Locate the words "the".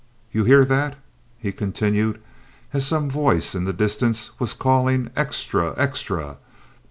3.65-3.71